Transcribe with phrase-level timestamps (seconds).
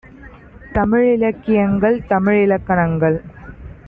[0.71, 3.19] தமிழிலக் கியங்கள் தமிழிலக் கணங்கள்